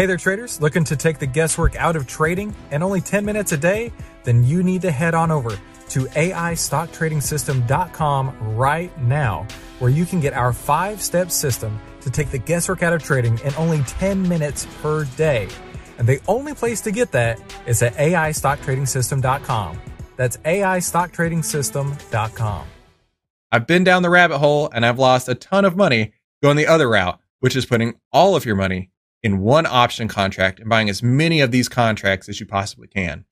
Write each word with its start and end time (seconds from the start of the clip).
Hey 0.00 0.06
there, 0.06 0.16
traders. 0.16 0.62
Looking 0.62 0.84
to 0.84 0.96
take 0.96 1.18
the 1.18 1.26
guesswork 1.26 1.76
out 1.76 1.94
of 1.94 2.06
trading 2.06 2.56
and 2.70 2.82
only 2.82 3.02
10 3.02 3.22
minutes 3.22 3.52
a 3.52 3.58
day? 3.58 3.92
Then 4.24 4.42
you 4.42 4.62
need 4.62 4.80
to 4.80 4.90
head 4.90 5.14
on 5.14 5.30
over 5.30 5.50
to 5.50 6.06
AIStockTradingSystem.com 6.06 8.56
right 8.56 9.02
now, 9.02 9.46
where 9.78 9.90
you 9.90 10.06
can 10.06 10.20
get 10.20 10.32
our 10.32 10.54
five 10.54 11.02
step 11.02 11.30
system 11.30 11.78
to 12.00 12.08
take 12.08 12.30
the 12.30 12.38
guesswork 12.38 12.82
out 12.82 12.94
of 12.94 13.02
trading 13.02 13.38
in 13.40 13.54
only 13.56 13.82
10 13.82 14.26
minutes 14.26 14.66
per 14.80 15.04
day. 15.18 15.48
And 15.98 16.08
the 16.08 16.18
only 16.26 16.54
place 16.54 16.80
to 16.80 16.90
get 16.90 17.12
that 17.12 17.38
is 17.66 17.82
at 17.82 17.92
AIStockTradingSystem.com. 17.96 19.80
That's 20.16 20.38
AIStockTradingSystem.com. 20.38 22.66
I've 23.52 23.66
been 23.66 23.84
down 23.84 24.00
the 24.00 24.08
rabbit 24.08 24.38
hole 24.38 24.70
and 24.72 24.86
I've 24.86 24.98
lost 24.98 25.28
a 25.28 25.34
ton 25.34 25.66
of 25.66 25.76
money 25.76 26.14
going 26.42 26.56
the 26.56 26.68
other 26.68 26.88
route, 26.88 27.20
which 27.40 27.54
is 27.54 27.66
putting 27.66 28.00
all 28.10 28.34
of 28.34 28.46
your 28.46 28.56
money 28.56 28.88
in 29.22 29.40
one 29.40 29.66
option 29.66 30.08
contract 30.08 30.60
and 30.60 30.68
buying 30.68 30.88
as 30.88 31.02
many 31.02 31.40
of 31.40 31.50
these 31.50 31.68
contracts 31.68 32.28
as 32.28 32.40
you 32.40 32.46
possibly 32.46 32.88
can. 32.88 33.24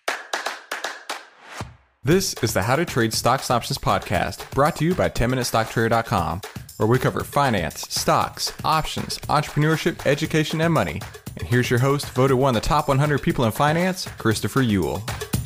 This 2.04 2.34
is 2.42 2.54
the 2.54 2.62
How 2.62 2.76
to 2.76 2.84
Trade 2.84 3.12
Stocks 3.12 3.50
Options 3.50 3.78
podcast 3.78 4.50
brought 4.52 4.76
to 4.76 4.84
you 4.84 4.94
by 4.94 5.08
10MinuteStockTrader.com, 5.08 6.40
where 6.76 6.86
we 6.86 6.98
cover 6.98 7.24
finance, 7.24 7.80
stocks, 7.90 8.52
options, 8.64 9.18
entrepreneurship, 9.20 10.06
education, 10.06 10.60
and 10.60 10.72
money. 10.72 11.02
And 11.36 11.46
here's 11.46 11.70
your 11.70 11.80
host, 11.80 12.08
voted 12.10 12.38
one 12.38 12.56
of 12.56 12.62
the 12.62 12.66
top 12.66 12.88
100 12.88 13.20
people 13.20 13.44
in 13.44 13.52
finance, 13.52 14.06
Christopher 14.16 14.62
Uhl. 14.62 15.37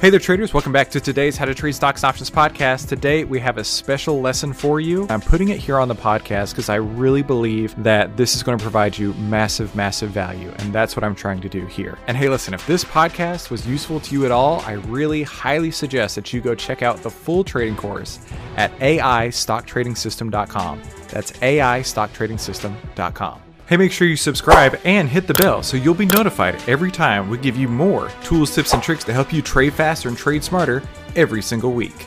Hey 0.00 0.10
there, 0.10 0.18
traders. 0.20 0.52
Welcome 0.52 0.72
back 0.72 0.90
to 0.90 1.00
today's 1.00 1.38
How 1.38 1.46
to 1.46 1.54
Trade 1.54 1.74
Stocks 1.74 2.02
and 2.02 2.08
Options 2.10 2.30
podcast. 2.30 2.88
Today, 2.88 3.24
we 3.24 3.40
have 3.40 3.56
a 3.56 3.64
special 3.64 4.20
lesson 4.20 4.52
for 4.52 4.78
you. 4.78 5.06
I'm 5.08 5.22
putting 5.22 5.48
it 5.48 5.58
here 5.58 5.78
on 5.78 5.88
the 5.88 5.94
podcast 5.94 6.50
because 6.50 6.68
I 6.68 6.74
really 6.74 7.22
believe 7.22 7.74
that 7.82 8.14
this 8.14 8.36
is 8.36 8.42
going 8.42 8.58
to 8.58 8.62
provide 8.62 8.98
you 8.98 9.14
massive, 9.14 9.74
massive 9.74 10.10
value. 10.10 10.52
And 10.58 10.74
that's 10.74 10.94
what 10.94 11.04
I'm 11.04 11.14
trying 11.14 11.40
to 11.40 11.48
do 11.48 11.64
here. 11.64 11.96
And 12.06 12.18
hey, 12.18 12.28
listen, 12.28 12.52
if 12.52 12.66
this 12.66 12.84
podcast 12.84 13.50
was 13.50 13.66
useful 13.66 13.98
to 14.00 14.14
you 14.14 14.26
at 14.26 14.30
all, 14.30 14.60
I 14.66 14.72
really 14.72 15.22
highly 15.22 15.70
suggest 15.70 16.16
that 16.16 16.34
you 16.34 16.42
go 16.42 16.54
check 16.54 16.82
out 16.82 17.02
the 17.02 17.10
full 17.10 17.42
trading 17.42 17.76
course 17.76 18.18
at 18.56 18.78
AIStockTradingSystem.com. 18.80 20.82
That's 21.08 21.32
AIStockTradingSystem.com. 21.32 23.40
Hey, 23.66 23.78
make 23.78 23.92
sure 23.92 24.06
you 24.06 24.16
subscribe 24.16 24.78
and 24.84 25.08
hit 25.08 25.26
the 25.26 25.32
bell 25.32 25.62
so 25.62 25.78
you'll 25.78 25.94
be 25.94 26.04
notified 26.04 26.56
every 26.68 26.90
time 26.90 27.30
we 27.30 27.38
give 27.38 27.56
you 27.56 27.66
more 27.66 28.10
tools, 28.22 28.54
tips, 28.54 28.74
and 28.74 28.82
tricks 28.82 29.04
to 29.04 29.12
help 29.14 29.32
you 29.32 29.40
trade 29.40 29.72
faster 29.72 30.06
and 30.06 30.18
trade 30.18 30.44
smarter 30.44 30.82
every 31.16 31.40
single 31.40 31.72
week. 31.72 32.06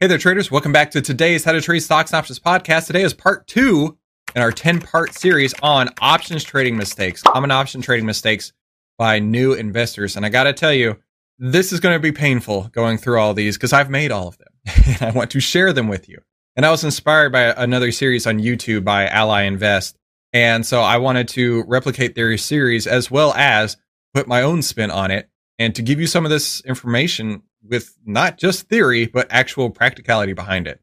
Hey 0.00 0.08
there, 0.08 0.18
traders. 0.18 0.50
Welcome 0.50 0.72
back 0.72 0.90
to 0.90 1.00
today's 1.00 1.44
How 1.44 1.52
to 1.52 1.60
Trade 1.60 1.78
Stocks 1.78 2.10
and 2.10 2.18
Options 2.18 2.40
podcast. 2.40 2.88
Today 2.88 3.02
is 3.02 3.14
part 3.14 3.46
two 3.46 3.96
in 4.34 4.42
our 4.42 4.50
10 4.50 4.80
part 4.80 5.14
series 5.14 5.54
on 5.62 5.90
options 6.00 6.42
trading 6.42 6.76
mistakes, 6.76 7.22
common 7.22 7.52
option 7.52 7.80
trading 7.80 8.04
mistakes 8.04 8.52
by 8.98 9.20
new 9.20 9.52
investors. 9.52 10.16
And 10.16 10.26
I 10.26 10.28
got 10.28 10.44
to 10.44 10.52
tell 10.52 10.72
you, 10.72 10.98
this 11.38 11.72
is 11.72 11.78
going 11.78 11.94
to 11.94 12.00
be 12.00 12.10
painful 12.10 12.64
going 12.72 12.98
through 12.98 13.20
all 13.20 13.32
these 13.32 13.56
because 13.56 13.72
I've 13.72 13.90
made 13.90 14.10
all 14.10 14.26
of 14.26 14.38
them 14.38 14.48
and 14.86 15.02
I 15.02 15.12
want 15.12 15.30
to 15.30 15.40
share 15.40 15.72
them 15.72 15.86
with 15.86 16.08
you. 16.08 16.18
And 16.56 16.66
I 16.66 16.72
was 16.72 16.82
inspired 16.82 17.30
by 17.30 17.54
another 17.56 17.92
series 17.92 18.26
on 18.26 18.40
YouTube 18.40 18.82
by 18.82 19.06
Ally 19.06 19.42
Invest 19.42 19.96
and 20.34 20.66
so 20.66 20.82
I 20.82 20.98
wanted 20.98 21.28
to 21.28 21.64
replicate 21.66 22.16
their 22.16 22.36
series 22.36 22.86
as 22.86 23.10
well 23.10 23.32
as 23.34 23.78
put 24.12 24.28
my 24.28 24.42
own 24.42 24.60
spin 24.60 24.90
on 24.90 25.10
it 25.10 25.30
and 25.58 25.74
to 25.76 25.82
give 25.82 26.00
you 26.00 26.08
some 26.08 26.24
of 26.24 26.30
this 26.30 26.60
information 26.62 27.42
with 27.62 27.96
not 28.04 28.36
just 28.36 28.68
theory, 28.68 29.06
but 29.06 29.28
actual 29.30 29.70
practicality 29.70 30.32
behind 30.32 30.66
it. 30.66 30.80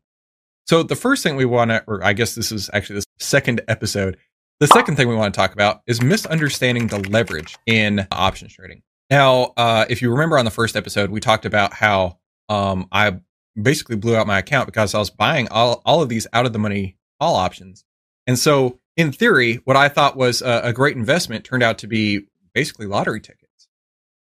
So 0.67 0.83
the 0.83 0.95
first 0.95 1.21
thing 1.21 1.35
we 1.35 1.45
want 1.45 1.69
to, 1.69 1.83
or 1.85 2.03
I 2.03 2.13
guess 2.13 2.33
this 2.33 2.51
is 2.51 2.69
actually 2.73 2.99
the 2.99 3.05
second 3.19 3.61
episode. 3.67 4.17
The 4.61 4.67
second 4.67 4.95
thing 4.95 5.09
we 5.09 5.15
want 5.15 5.33
to 5.33 5.37
talk 5.37 5.53
about 5.53 5.81
is 5.85 6.01
misunderstanding 6.01 6.87
the 6.87 6.99
leverage 7.09 7.57
in 7.65 8.07
options 8.11 8.53
trading. 8.53 8.83
Now, 9.09 9.53
uh, 9.57 9.85
if 9.89 10.01
you 10.01 10.11
remember 10.11 10.37
on 10.37 10.45
the 10.45 10.51
first 10.51 10.77
episode, 10.77 11.09
we 11.09 11.19
talked 11.19 11.45
about 11.45 11.73
how 11.73 12.19
um, 12.47 12.87
I 12.91 13.19
basically 13.61 13.97
blew 13.97 14.15
out 14.15 14.27
my 14.27 14.37
account 14.37 14.67
because 14.67 14.95
I 14.95 14.99
was 14.99 15.09
buying 15.09 15.49
all, 15.49 15.81
all 15.85 16.01
of 16.01 16.07
these 16.07 16.25
out 16.31 16.45
of 16.45 16.53
the 16.53 16.59
money 16.59 16.95
call 17.19 17.35
options. 17.35 17.83
And 18.27 18.39
so 18.39 18.79
in 18.97 19.11
theory, 19.11 19.55
what 19.65 19.77
I 19.77 19.89
thought 19.89 20.17
was 20.17 20.41
a, 20.41 20.61
a 20.65 20.73
great 20.73 20.97
investment 20.97 21.45
turned 21.45 21.63
out 21.63 21.77
to 21.79 21.87
be 21.87 22.27
basically 22.53 22.85
lottery 22.85 23.21
tickets. 23.21 23.67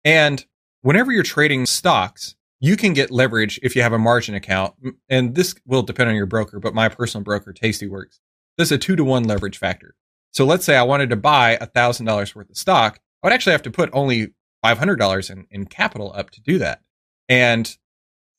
And 0.05 0.45
whenever 0.81 1.11
you're 1.11 1.23
trading 1.23 1.65
stocks, 1.65 2.35
you 2.59 2.75
can 2.75 2.93
get 2.93 3.11
leverage 3.11 3.59
if 3.63 3.75
you 3.75 3.81
have 3.81 3.93
a 3.93 3.99
margin 3.99 4.35
account. 4.35 4.75
And 5.09 5.35
this 5.35 5.55
will 5.65 5.81
depend 5.81 6.09
on 6.09 6.15
your 6.15 6.25
broker, 6.25 6.59
but 6.59 6.73
my 6.73 6.89
personal 6.89 7.23
broker, 7.23 7.53
Tastyworks, 7.53 8.19
does 8.57 8.71
a 8.71 8.77
two 8.77 8.95
to 8.95 9.03
one 9.03 9.23
leverage 9.23 9.57
factor. 9.57 9.95
So 10.31 10.45
let's 10.45 10.65
say 10.65 10.75
I 10.75 10.83
wanted 10.83 11.09
to 11.09 11.15
buy 11.15 11.57
a 11.59 11.65
thousand 11.65 12.05
dollars 12.05 12.35
worth 12.35 12.49
of 12.49 12.57
stock. 12.57 12.99
I 13.23 13.27
would 13.27 13.33
actually 13.33 13.53
have 13.53 13.63
to 13.63 13.71
put 13.71 13.89
only 13.93 14.33
five 14.61 14.77
hundred 14.77 14.97
dollars 14.97 15.29
in, 15.29 15.47
in 15.49 15.65
capital 15.65 16.11
up 16.15 16.29
to 16.31 16.41
do 16.41 16.59
that. 16.59 16.81
And 17.27 17.75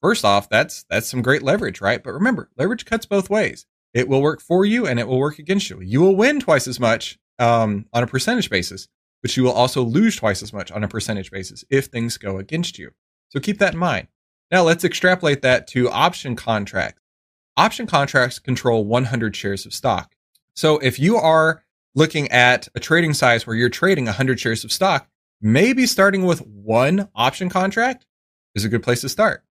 first 0.00 0.24
off, 0.24 0.48
that's 0.48 0.84
that's 0.88 1.08
some 1.08 1.22
great 1.22 1.42
leverage, 1.42 1.80
right? 1.80 2.02
But 2.02 2.12
remember, 2.12 2.50
leverage 2.56 2.84
cuts 2.84 3.06
both 3.06 3.30
ways 3.30 3.66
it 3.94 4.08
will 4.08 4.22
work 4.22 4.40
for 4.40 4.64
you 4.64 4.86
and 4.86 4.98
it 4.98 5.08
will 5.08 5.18
work 5.18 5.38
against 5.38 5.70
you. 5.70 5.80
You 5.80 6.00
will 6.00 6.16
win 6.16 6.40
twice 6.40 6.68
as 6.68 6.78
much 6.78 7.18
um, 7.38 7.86
on 7.92 8.02
a 8.02 8.06
percentage 8.06 8.50
basis, 8.50 8.88
but 9.22 9.36
you 9.36 9.42
will 9.42 9.52
also 9.52 9.82
lose 9.82 10.16
twice 10.16 10.42
as 10.42 10.52
much 10.52 10.70
on 10.70 10.84
a 10.84 10.88
percentage 10.88 11.30
basis 11.30 11.64
if 11.70 11.86
things 11.86 12.16
go 12.18 12.38
against 12.38 12.78
you. 12.78 12.92
So 13.30 13.40
keep 13.40 13.58
that 13.58 13.74
in 13.74 13.78
mind. 13.78 14.08
Now 14.50 14.62
let's 14.62 14.84
extrapolate 14.84 15.42
that 15.42 15.66
to 15.68 15.90
option 15.90 16.36
contracts. 16.36 17.02
Option 17.56 17.86
contracts 17.86 18.38
control 18.38 18.84
100 18.84 19.36
shares 19.36 19.66
of 19.66 19.74
stock. 19.74 20.14
So 20.54 20.78
if 20.78 20.98
you 20.98 21.16
are 21.16 21.62
looking 21.94 22.30
at 22.30 22.68
a 22.74 22.80
trading 22.80 23.14
size 23.14 23.46
where 23.46 23.56
you're 23.56 23.68
trading 23.68 24.06
100 24.06 24.38
shares 24.40 24.64
of 24.64 24.72
stock, 24.72 25.08
maybe 25.40 25.86
starting 25.86 26.24
with 26.24 26.40
one 26.46 27.08
option 27.14 27.48
contract 27.48 28.06
is 28.54 28.64
a 28.64 28.68
good 28.68 28.82
place 28.82 29.00
to 29.02 29.08
start. 29.08 29.44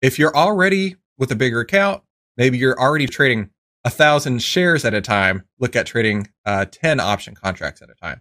If 0.00 0.18
you're 0.18 0.36
already 0.36 0.96
with 1.18 1.30
a 1.30 1.36
bigger 1.36 1.60
account, 1.60 2.02
maybe 2.36 2.58
you're 2.58 2.78
already 2.78 3.06
trading 3.06 3.50
a 3.88 3.90
thousand 3.90 4.42
shares 4.42 4.84
at 4.84 4.92
a 4.92 5.00
time, 5.00 5.44
look 5.58 5.74
at 5.74 5.86
trading 5.86 6.28
uh, 6.44 6.66
10 6.70 7.00
option 7.00 7.34
contracts 7.34 7.80
at 7.80 7.88
a 7.88 7.94
time. 7.94 8.20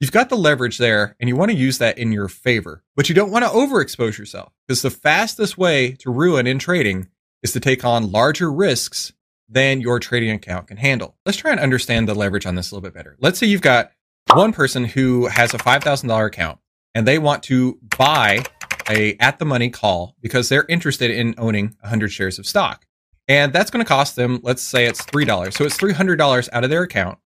You've 0.00 0.10
got 0.10 0.30
the 0.30 0.36
leverage 0.36 0.78
there 0.78 1.14
and 1.20 1.28
you 1.28 1.36
want 1.36 1.52
to 1.52 1.56
use 1.56 1.78
that 1.78 1.96
in 1.96 2.10
your 2.10 2.26
favor, 2.26 2.82
but 2.96 3.08
you 3.08 3.14
don't 3.14 3.30
want 3.30 3.44
to 3.44 3.50
overexpose 3.52 4.18
yourself 4.18 4.52
because 4.66 4.82
the 4.82 4.90
fastest 4.90 5.56
way 5.56 5.92
to 6.00 6.10
ruin 6.10 6.48
in 6.48 6.58
trading 6.58 7.06
is 7.44 7.52
to 7.52 7.60
take 7.60 7.84
on 7.84 8.10
larger 8.10 8.50
risks 8.50 9.12
than 9.48 9.80
your 9.80 10.00
trading 10.00 10.32
account 10.32 10.66
can 10.66 10.76
handle. 10.76 11.16
Let's 11.24 11.38
try 11.38 11.52
and 11.52 11.60
understand 11.60 12.08
the 12.08 12.14
leverage 12.16 12.44
on 12.44 12.56
this 12.56 12.72
a 12.72 12.74
little 12.74 12.82
bit 12.82 12.94
better. 12.94 13.16
Let's 13.20 13.38
say 13.38 13.46
you've 13.46 13.62
got 13.62 13.92
one 14.34 14.52
person 14.52 14.84
who 14.84 15.26
has 15.26 15.54
a 15.54 15.58
$5,000 15.58 16.26
account 16.26 16.58
and 16.96 17.06
they 17.06 17.20
want 17.20 17.44
to 17.44 17.78
buy 17.96 18.42
a 18.88 19.16
at 19.20 19.38
the 19.38 19.44
money 19.44 19.70
call 19.70 20.16
because 20.20 20.48
they're 20.48 20.66
interested 20.68 21.12
in 21.12 21.36
owning 21.38 21.76
100 21.80 22.08
shares 22.08 22.40
of 22.40 22.46
stock. 22.46 22.86
And 23.30 23.52
that's 23.52 23.70
going 23.70 23.84
to 23.84 23.88
cost 23.88 24.16
them, 24.16 24.40
let's 24.42 24.60
say 24.60 24.86
it's 24.86 25.02
$3. 25.02 25.52
So 25.52 25.64
it's 25.64 25.78
$300 25.78 26.48
out 26.52 26.64
of 26.64 26.68
their 26.68 26.82
account. 26.82 27.16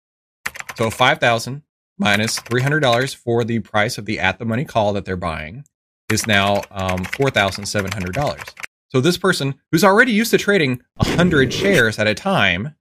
So 0.76 0.90
5000 0.90 1.62
minus 1.98 2.38
$300 2.40 3.16
for 3.16 3.42
the 3.42 3.60
price 3.60 3.96
of 3.96 4.04
the 4.04 4.20
at 4.20 4.38
the 4.38 4.44
money 4.44 4.66
call 4.66 4.92
that 4.92 5.06
they're 5.06 5.16
buying 5.16 5.64
is 6.12 6.26
now 6.26 6.56
um, 6.70 7.06
$4,700. 7.06 8.54
So 8.88 9.00
this 9.00 9.16
person 9.16 9.54
who's 9.72 9.82
already 9.82 10.12
used 10.12 10.30
to 10.32 10.36
trading 10.36 10.82
100 10.96 11.50
shares 11.54 11.98
at 11.98 12.06
a 12.06 12.14
time 12.14 12.74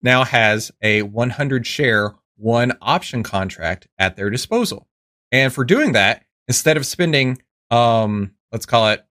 now 0.00 0.22
has 0.22 0.70
a 0.80 1.02
100 1.02 1.66
share 1.66 2.14
one 2.36 2.72
option 2.80 3.24
contract 3.24 3.88
at 3.98 4.14
their 4.14 4.30
disposal. 4.30 4.86
And 5.32 5.52
for 5.52 5.64
doing 5.64 5.90
that, 5.92 6.24
instead 6.46 6.76
of 6.76 6.86
spending, 6.86 7.42
um, 7.72 8.30
let's 8.52 8.64
call 8.64 8.90
it 8.90 9.04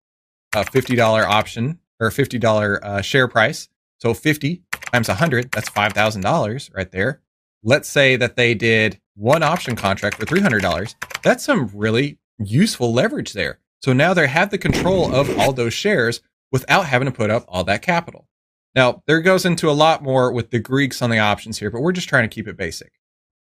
a 0.55 0.63
$50 0.63 1.25
option 1.25 1.79
or 1.99 2.07
a 2.07 2.11
$50 2.11 2.79
uh, 2.81 3.01
share 3.01 3.27
price. 3.27 3.69
So 3.99 4.13
50 4.13 4.63
times 4.91 5.07
100, 5.07 5.51
that's 5.51 5.69
$5,000 5.69 6.75
right 6.75 6.91
there. 6.91 7.21
Let's 7.63 7.89
say 7.89 8.15
that 8.15 8.35
they 8.35 8.53
did 8.53 8.99
one 9.15 9.43
option 9.43 9.75
contract 9.75 10.17
for 10.17 10.25
$300. 10.25 10.95
That's 11.23 11.43
some 11.43 11.69
really 11.73 12.17
useful 12.37 12.93
leverage 12.93 13.33
there. 13.33 13.59
So 13.81 13.93
now 13.93 14.13
they 14.13 14.27
have 14.27 14.49
the 14.49 14.57
control 14.57 15.13
of 15.13 15.37
all 15.37 15.51
those 15.51 15.73
shares 15.73 16.21
without 16.51 16.85
having 16.85 17.07
to 17.07 17.11
put 17.11 17.29
up 17.29 17.45
all 17.47 17.63
that 17.65 17.81
capital. 17.81 18.27
Now, 18.75 19.03
there 19.07 19.21
goes 19.21 19.45
into 19.45 19.69
a 19.69 19.71
lot 19.71 20.03
more 20.03 20.31
with 20.31 20.51
the 20.51 20.59
Greeks 20.59 21.01
on 21.01 21.09
the 21.09 21.19
options 21.19 21.59
here, 21.59 21.71
but 21.71 21.81
we're 21.81 21.91
just 21.91 22.07
trying 22.07 22.29
to 22.29 22.33
keep 22.33 22.47
it 22.47 22.55
basic. 22.55 22.93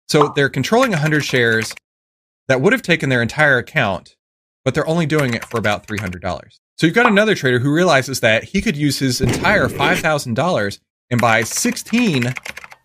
So 0.08 0.32
they're 0.36 0.50
controlling 0.50 0.92
100 0.92 1.24
shares 1.24 1.74
that 2.48 2.62
would 2.62 2.74
have 2.74 2.82
taken 2.82 3.10
their 3.10 3.22
entire 3.22 3.58
account, 3.58 4.16
but 4.66 4.74
they're 4.74 4.88
only 4.88 5.06
doing 5.06 5.34
it 5.34 5.46
for 5.46 5.58
about 5.58 5.86
$300. 5.86 6.60
So 6.80 6.88
you've 6.88 6.96
got 6.96 7.08
another 7.08 7.36
trader 7.36 7.60
who 7.60 7.74
realizes 7.74 8.22
that 8.22 8.46
he 8.46 8.62
could 8.62 8.78
use 8.78 9.00
his 9.00 9.20
entire 9.20 9.68
$5,000 9.68 10.80
and 11.12 11.20
buy 11.20 11.44
16 11.44 12.34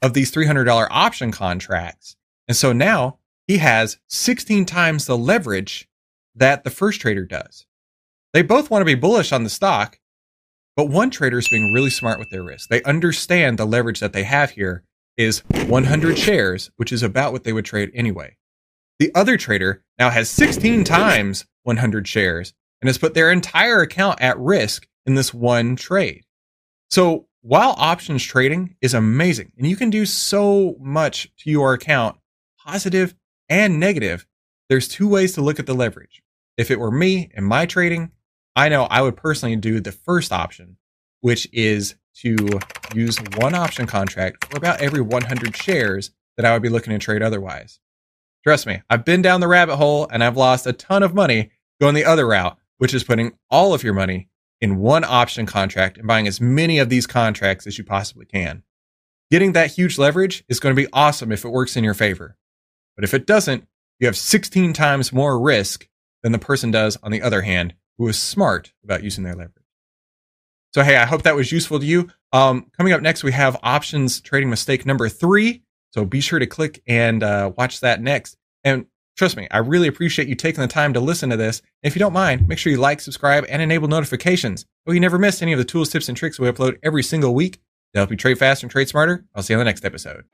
of 0.02 0.14
these 0.14 0.32
$300 0.32 0.88
option 0.90 1.30
contracts. 1.30 2.16
And 2.48 2.56
so 2.56 2.72
now 2.72 3.20
he 3.46 3.58
has 3.58 4.00
16 4.08 4.64
times 4.64 5.06
the 5.06 5.16
leverage 5.16 5.88
that 6.34 6.64
the 6.64 6.70
first 6.70 7.00
trader 7.00 7.24
does. 7.24 7.66
They 8.32 8.42
both 8.42 8.68
want 8.68 8.80
to 8.80 8.84
be 8.84 8.96
bullish 8.96 9.30
on 9.30 9.44
the 9.44 9.48
stock, 9.48 10.00
But 10.76 10.88
one 10.88 11.10
trader 11.10 11.38
is 11.38 11.48
being 11.48 11.70
really 11.70 11.90
smart 11.90 12.18
with 12.18 12.30
their 12.30 12.42
risk. 12.42 12.68
They 12.68 12.82
understand 12.82 13.58
the 13.58 13.64
leverage 13.64 14.00
that 14.00 14.12
they 14.12 14.24
have 14.24 14.50
here 14.50 14.82
is 15.16 15.44
100 15.68 16.18
shares, 16.18 16.72
which 16.78 16.90
is 16.90 17.04
about 17.04 17.32
what 17.32 17.44
they 17.44 17.52
would 17.52 17.64
trade 17.64 17.92
anyway. 17.94 18.38
The 18.98 19.12
other 19.14 19.36
trader 19.36 19.84
now 20.00 20.10
has 20.10 20.28
16 20.30 20.82
times 20.82 21.46
100 21.62 22.08
shares 22.08 22.54
and 22.84 22.88
has 22.90 22.98
put 22.98 23.14
their 23.14 23.30
entire 23.30 23.80
account 23.80 24.20
at 24.20 24.38
risk 24.38 24.86
in 25.06 25.14
this 25.14 25.32
one 25.32 25.74
trade. 25.74 26.26
So 26.90 27.28
while 27.40 27.74
options 27.78 28.22
trading 28.22 28.76
is 28.82 28.92
amazing 28.92 29.52
and 29.56 29.66
you 29.66 29.74
can 29.74 29.88
do 29.88 30.04
so 30.04 30.76
much 30.78 31.34
to 31.38 31.50
your 31.50 31.72
account, 31.72 32.18
positive 32.62 33.14
and 33.48 33.80
negative, 33.80 34.26
there's 34.68 34.86
two 34.86 35.08
ways 35.08 35.32
to 35.32 35.40
look 35.40 35.58
at 35.58 35.64
the 35.64 35.72
leverage. 35.72 36.22
If 36.58 36.70
it 36.70 36.78
were 36.78 36.90
me 36.90 37.30
and 37.34 37.46
my 37.46 37.64
trading, 37.64 38.12
I 38.54 38.68
know 38.68 38.84
I 38.84 39.00
would 39.00 39.16
personally 39.16 39.56
do 39.56 39.80
the 39.80 39.90
first 39.90 40.30
option, 40.30 40.76
which 41.22 41.48
is 41.54 41.94
to 42.16 42.36
use 42.94 43.16
one 43.38 43.54
option 43.54 43.86
contract 43.86 44.44
for 44.44 44.58
about 44.58 44.82
every 44.82 45.00
100 45.00 45.56
shares 45.56 46.10
that 46.36 46.44
I 46.44 46.52
would 46.52 46.60
be 46.60 46.68
looking 46.68 46.92
to 46.92 46.98
trade 46.98 47.22
otherwise. 47.22 47.80
Trust 48.42 48.66
me, 48.66 48.82
I've 48.90 49.06
been 49.06 49.22
down 49.22 49.40
the 49.40 49.48
rabbit 49.48 49.76
hole 49.76 50.06
and 50.12 50.22
I've 50.22 50.36
lost 50.36 50.66
a 50.66 50.74
ton 50.74 51.02
of 51.02 51.14
money 51.14 51.50
going 51.80 51.94
the 51.94 52.04
other 52.04 52.26
route, 52.26 52.58
which 52.78 52.94
is 52.94 53.04
putting 53.04 53.32
all 53.50 53.74
of 53.74 53.82
your 53.82 53.94
money 53.94 54.28
in 54.60 54.78
one 54.78 55.04
option 55.04 55.46
contract 55.46 55.98
and 55.98 56.06
buying 56.06 56.26
as 56.26 56.40
many 56.40 56.78
of 56.78 56.88
these 56.88 57.06
contracts 57.06 57.66
as 57.66 57.78
you 57.78 57.84
possibly 57.84 58.26
can. 58.26 58.62
Getting 59.30 59.52
that 59.52 59.72
huge 59.72 59.98
leverage 59.98 60.44
is 60.48 60.60
going 60.60 60.74
to 60.74 60.82
be 60.82 60.88
awesome 60.92 61.32
if 61.32 61.44
it 61.44 61.50
works 61.50 61.76
in 61.76 61.84
your 61.84 61.94
favor. 61.94 62.36
But 62.96 63.04
if 63.04 63.14
it 63.14 63.26
doesn't, 63.26 63.66
you 63.98 64.06
have 64.06 64.16
16 64.16 64.72
times 64.72 65.12
more 65.12 65.40
risk 65.40 65.88
than 66.22 66.32
the 66.32 66.38
person 66.38 66.70
does 66.70 66.96
on 67.02 67.10
the 67.10 67.22
other 67.22 67.42
hand 67.42 67.74
who 67.98 68.08
is 68.08 68.18
smart 68.18 68.72
about 68.82 69.04
using 69.04 69.24
their 69.24 69.34
leverage. 69.34 69.64
So, 70.72 70.82
hey, 70.82 70.96
I 70.96 71.04
hope 71.04 71.22
that 71.22 71.36
was 71.36 71.52
useful 71.52 71.78
to 71.78 71.86
you. 71.86 72.10
Um, 72.32 72.70
coming 72.76 72.92
up 72.92 73.00
next, 73.00 73.22
we 73.22 73.32
have 73.32 73.56
options 73.62 74.20
trading 74.20 74.50
mistake 74.50 74.84
number 74.84 75.08
three. 75.08 75.62
So 75.92 76.04
be 76.04 76.20
sure 76.20 76.40
to 76.40 76.46
click 76.46 76.82
and 76.88 77.22
uh, 77.22 77.52
watch 77.56 77.80
that 77.80 78.02
next. 78.02 78.36
And 78.64 78.86
trust 79.16 79.36
me, 79.36 79.48
I 79.50 79.58
really 79.58 79.88
appreciate 79.88 80.28
you 80.28 80.34
taking 80.34 80.60
the 80.60 80.68
time 80.68 80.92
to 80.94 81.00
listen 81.00 81.30
to 81.30 81.36
this. 81.36 81.62
If 81.82 81.94
you 81.94 82.00
don't 82.00 82.12
mind, 82.12 82.48
make 82.48 82.58
sure 82.58 82.72
you 82.72 82.78
like, 82.78 83.00
subscribe, 83.00 83.44
and 83.48 83.62
enable 83.62 83.88
notifications 83.88 84.64
so 84.86 84.92
you 84.92 85.00
never 85.00 85.18
miss 85.18 85.42
any 85.42 85.52
of 85.52 85.58
the 85.58 85.64
tools, 85.64 85.88
tips, 85.88 86.08
and 86.08 86.16
tricks 86.16 86.38
we 86.38 86.48
upload 86.48 86.78
every 86.82 87.02
single 87.02 87.34
week 87.34 87.60
to 87.92 88.00
help 88.00 88.10
you 88.10 88.16
trade 88.16 88.38
faster 88.38 88.66
and 88.66 88.70
trade 88.70 88.88
smarter. 88.88 89.24
I'll 89.34 89.42
see 89.42 89.54
you 89.54 89.58
on 89.58 89.64
the 89.64 89.64
next 89.64 89.84
episode. 89.84 90.24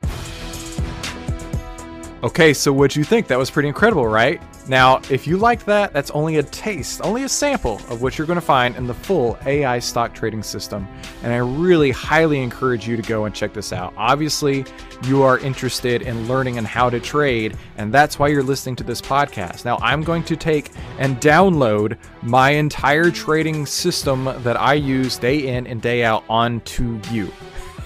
Okay, 2.23 2.53
so 2.53 2.73
what'd 2.73 2.97
you 2.97 3.05
think? 3.05 3.29
That 3.29 3.39
was 3.39 3.51
pretty 3.51 3.69
incredible, 3.69 4.07
right? 4.07 4.43
Now, 4.71 5.03
if 5.11 5.27
you 5.27 5.37
liked 5.37 5.67
that, 5.67 5.93
that's 5.93 6.13
only 6.13 6.37
a 6.37 6.45
taste, 6.45 7.01
only 7.03 7.25
a 7.25 7.29
sample 7.29 7.79
of 7.89 8.03
what 8.03 8.17
you're 8.17 8.27
going 8.29 8.39
to 8.39 8.41
find 8.41 8.77
in 8.77 8.87
the 8.87 8.95
full 8.95 9.37
AI 9.45 9.81
stock 9.81 10.15
trading 10.15 10.45
system. 10.45 10.87
And 11.25 11.33
I 11.33 11.39
really 11.39 11.91
highly 11.91 12.41
encourage 12.41 12.87
you 12.87 12.95
to 12.95 13.03
go 13.03 13.25
and 13.25 13.35
check 13.35 13.53
this 13.53 13.73
out. 13.73 13.93
Obviously, 13.97 14.65
you 15.03 15.25
are 15.25 15.41
interested 15.41 16.03
in 16.03 16.29
learning 16.29 16.57
and 16.57 16.69
how 16.69 16.89
to 16.89 17.01
trade, 17.01 17.57
and 17.79 17.93
that's 17.93 18.21
why 18.21 18.29
you're 18.29 18.45
listening 18.45 18.77
to 18.77 18.85
this 18.85 19.01
podcast. 19.01 19.65
Now, 19.65 19.77
I'm 19.79 20.05
going 20.05 20.23
to 20.23 20.37
take 20.37 20.71
and 21.01 21.21
download 21.21 21.99
my 22.23 22.51
entire 22.51 23.11
trading 23.11 23.67
system 23.67 24.27
that 24.45 24.57
I 24.57 24.75
use 24.75 25.19
day 25.19 25.49
in 25.49 25.67
and 25.67 25.83
day 25.83 26.05
out 26.05 26.23
onto 26.29 27.01
you. 27.11 27.33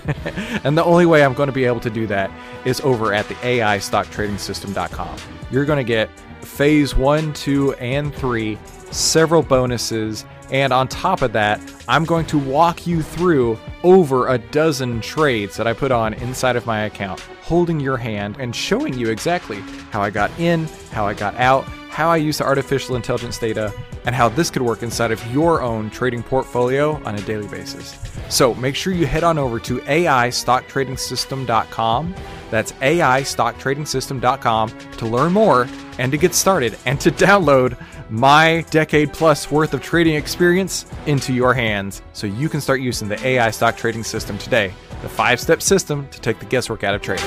and 0.65 0.77
the 0.77 0.85
only 0.85 1.07
way 1.07 1.25
I'm 1.25 1.33
going 1.33 1.47
to 1.47 1.53
be 1.55 1.65
able 1.65 1.81
to 1.81 1.89
do 1.89 2.07
that 2.09 2.31
is 2.67 2.83
over 2.83 3.15
at 3.15 3.27
the 3.29 3.37
AIStockTradingSystem.com. 3.37 5.17
You're 5.51 5.65
going 5.65 5.79
to 5.79 5.85
get 5.85 6.11
phase 6.45 6.95
one, 6.95 7.33
two, 7.33 7.73
and 7.75 8.15
three, 8.15 8.59
several 8.91 9.43
bonuses, 9.43 10.25
and 10.51 10.73
on 10.73 10.89
top 10.89 11.23
of 11.23 11.33
that, 11.33 11.61
I'm 11.89 12.05
going 12.05 12.27
to 12.27 12.39
walk 12.39 12.87
you 12.87 13.03
through 13.03 13.59
over 13.83 14.29
a 14.29 14.37
dozen 14.39 15.01
trades 15.01 15.57
that 15.57 15.67
I 15.67 15.73
put 15.73 15.91
on 15.91 16.15
inside 16.15 16.55
of 16.57 16.67
my 16.67 16.83
account, 16.83 17.21
holding 17.43 17.81
your 17.81 17.97
hand 17.97 18.37
and 18.39 18.55
showing 18.55 18.97
you 18.99 19.09
exactly 19.11 19.61
how 19.91 20.03
I 20.03 20.11
got 20.11 20.31
in, 20.39 20.65
how 20.91 21.07
I 21.07 21.15
got 21.15 21.35
out, 21.37 21.65
how 21.89 22.11
I 22.11 22.17
use 22.17 22.39
the 22.39 22.45
artificial 22.45 22.97
intelligence 22.97 23.39
data, 23.39 23.73
and 24.05 24.13
how 24.15 24.29
this 24.29 24.51
could 24.51 24.63
work 24.63 24.83
inside 24.83 25.13
of 25.13 25.33
your 25.33 25.63
own 25.63 25.89
trading 25.91 26.23
portfolio 26.23 27.03
on 27.05 27.15
a 27.15 27.23
daily 27.23 27.49
basis. 27.49 27.99
So 28.29 28.55
make 28.55 28.75
sure 28.75 28.93
you 28.93 29.07
head 29.07 29.25
on 29.25 29.39
over 29.39 29.59
to 29.61 29.79
AIStockTradingSystem.com. 29.79 32.15
That's 32.55 32.71
AIStockTradingSystem.com 32.71 34.69
to 34.99 35.07
learn 35.07 35.33
more 35.33 35.67
and 35.99 36.13
to 36.13 36.19
get 36.19 36.35
started 36.35 36.79
and 36.87 37.01
to 37.01 37.11
download 37.11 37.77
my 38.11 38.65
decade 38.71 39.13
plus 39.13 39.51
worth 39.51 39.75
of 39.75 39.83
trading 39.83 40.15
experience 40.15 40.87
into 41.07 41.33
your 41.33 41.53
hands 41.53 42.01
so 42.13 42.29
you 42.29 42.49
can 42.49 42.61
start 42.61 42.81
using 42.81 43.09
the 43.09 43.21
AI 43.27 43.51
stock 43.51 43.77
trading 43.77 44.05
system 44.05 44.39
today, 44.39 44.73
the 45.03 45.09
five 45.09 45.41
step 45.41 45.63
system 45.63 46.07
to 46.11 46.21
take 46.21 46.39
the 46.39 46.47
guesswork 46.47 46.85
out 46.85 46.95
of 46.95 47.03
trading. 47.03 47.27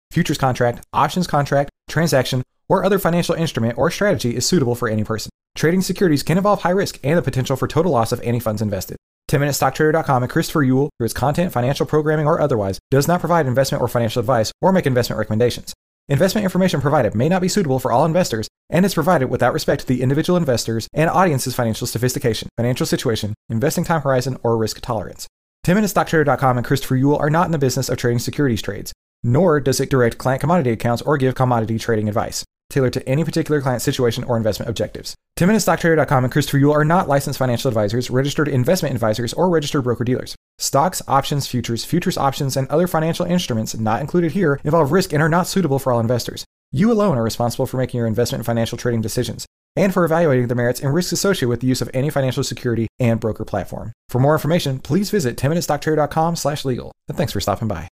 futures 0.11 0.37
contract, 0.37 0.85
options 0.93 1.27
contract, 1.27 1.71
transaction, 1.89 2.43
or 2.69 2.83
other 2.83 2.99
financial 2.99 3.35
instrument 3.35 3.77
or 3.77 3.89
strategy 3.91 4.35
is 4.35 4.45
suitable 4.45 4.75
for 4.75 4.87
any 4.87 5.03
person. 5.03 5.29
Trading 5.55 5.81
securities 5.81 6.23
can 6.23 6.37
involve 6.37 6.61
high 6.61 6.69
risk 6.69 6.99
and 7.03 7.17
the 7.17 7.21
potential 7.21 7.55
for 7.55 7.67
total 7.67 7.91
loss 7.91 8.11
of 8.11 8.21
any 8.21 8.39
funds 8.39 8.61
invested. 8.61 8.97
10MinuteStockTrader.com 9.29 10.23
and 10.23 10.31
Christopher 10.31 10.65
Uhl, 10.65 10.89
through 10.97 11.05
its 11.05 11.13
content, 11.13 11.53
financial 11.53 11.85
programming, 11.85 12.27
or 12.27 12.41
otherwise, 12.41 12.79
does 12.89 13.07
not 13.07 13.19
provide 13.19 13.45
investment 13.45 13.81
or 13.81 13.87
financial 13.87 14.19
advice 14.19 14.51
or 14.61 14.71
make 14.71 14.85
investment 14.85 15.17
recommendations. 15.17 15.73
Investment 16.09 16.43
information 16.43 16.81
provided 16.81 17.15
may 17.15 17.29
not 17.29 17.41
be 17.41 17.47
suitable 17.47 17.79
for 17.79 17.91
all 17.91 18.05
investors 18.05 18.47
and 18.69 18.85
is 18.85 18.93
provided 18.93 19.29
without 19.29 19.53
respect 19.53 19.81
to 19.81 19.87
the 19.87 20.01
individual 20.01 20.35
investors 20.35 20.87
and 20.93 21.09
audience's 21.09 21.55
financial 21.55 21.87
sophistication, 21.87 22.49
financial 22.57 22.85
situation, 22.85 23.33
investing 23.49 23.83
time 23.83 24.01
horizon, 24.01 24.37
or 24.43 24.57
risk 24.57 24.81
tolerance. 24.81 25.27
10MinuteStockTrader.com 25.65 26.57
and 26.57 26.65
Christopher 26.65 26.97
Uhl 26.97 27.19
are 27.19 27.29
not 27.29 27.45
in 27.45 27.51
the 27.51 27.57
business 27.57 27.87
of 27.87 27.97
trading 27.97 28.19
securities 28.19 28.61
trades, 28.61 28.91
nor 29.23 29.59
does 29.59 29.79
it 29.79 29.89
direct 29.89 30.17
client 30.17 30.41
commodity 30.41 30.71
accounts 30.71 31.01
or 31.01 31.17
give 31.17 31.35
commodity 31.35 31.77
trading 31.77 32.07
advice 32.07 32.43
tailored 32.71 32.93
to 32.93 33.07
any 33.07 33.23
particular 33.23 33.61
client 33.61 33.81
situation 33.81 34.23
or 34.23 34.37
investment 34.37 34.69
objectives. 34.69 35.15
10MinuteStockTrader.com 35.37 36.23
and 36.23 36.33
Christopher 36.33 36.59
Uhl 36.59 36.73
are 36.73 36.85
not 36.85 37.07
licensed 37.07 37.37
financial 37.37 37.67
advisors, 37.67 38.09
registered 38.09 38.47
investment 38.47 38.95
advisors, 38.95 39.33
or 39.33 39.49
registered 39.49 39.83
broker 39.83 40.03
dealers. 40.03 40.35
Stocks, 40.57 41.01
options, 41.07 41.47
futures, 41.47 41.85
futures 41.85 42.17
options, 42.17 42.57
and 42.57 42.67
other 42.69 42.87
financial 42.87 43.25
instruments 43.25 43.77
not 43.77 44.01
included 44.01 44.31
here 44.31 44.59
involve 44.63 44.91
risk 44.91 45.13
and 45.13 45.21
are 45.21 45.29
not 45.29 45.47
suitable 45.47 45.79
for 45.79 45.91
all 45.91 45.99
investors. 45.99 46.45
You 46.71 46.91
alone 46.91 47.17
are 47.17 47.23
responsible 47.23 47.65
for 47.65 47.77
making 47.77 47.97
your 47.97 48.07
investment 48.07 48.39
and 48.39 48.45
financial 48.45 48.77
trading 48.77 49.01
decisions 49.01 49.45
and 49.75 49.93
for 49.93 50.03
evaluating 50.03 50.47
the 50.47 50.55
merits 50.55 50.81
and 50.81 50.93
risks 50.93 51.13
associated 51.13 51.49
with 51.49 51.61
the 51.61 51.67
use 51.67 51.81
of 51.81 51.89
any 51.93 52.09
financial 52.09 52.43
security 52.43 52.87
and 52.99 53.19
broker 53.19 53.45
platform. 53.45 53.91
For 54.09 54.19
more 54.19 54.33
information, 54.33 54.79
please 54.79 55.09
visit 55.09 55.37
10minutestocktrader.com 55.37 56.35
slash 56.35 56.65
legal. 56.65 56.91
And 57.07 57.17
thanks 57.17 57.33
for 57.33 57.39
stopping 57.39 57.67
by. 57.67 57.91